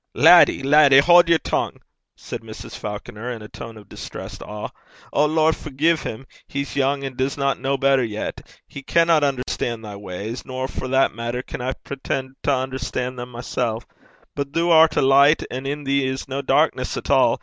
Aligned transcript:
'Laddie! 0.15 0.63
laddie! 0.63 0.97
haud 0.97 1.29
yer 1.29 1.37
tongue!' 1.37 1.79
said 2.15 2.41
Mrs. 2.41 2.75
Falconer, 2.75 3.29
in 3.31 3.43
a 3.43 3.47
tone 3.47 3.77
of 3.77 3.87
distressed 3.87 4.41
awe. 4.41 4.69
'O 5.13 5.25
Lord, 5.27 5.55
forgie 5.55 5.91
'im. 6.03 6.25
He's 6.47 6.75
young 6.75 7.03
and 7.03 7.15
disna 7.15 7.53
ken 7.55 7.79
better 7.79 8.03
yet. 8.03 8.41
He 8.67 8.81
canna 8.81 9.19
unnerstan' 9.21 9.83
thy 9.83 9.95
ways, 9.95 10.43
nor, 10.43 10.67
for 10.67 10.87
that 10.87 11.13
maitter, 11.13 11.43
can 11.45 11.61
I 11.61 11.73
preten' 11.73 12.31
to 12.41 12.49
unnerstan' 12.49 13.15
them 13.15 13.31
mysel'. 13.33 13.83
But 14.35 14.53
thoo 14.53 14.71
art 14.71 14.95
a' 14.97 15.03
licht, 15.03 15.45
and 15.51 15.67
in 15.67 15.83
thee 15.83 16.07
is 16.07 16.27
no 16.27 16.41
darkness 16.41 16.97
at 16.97 17.11
all. 17.11 17.39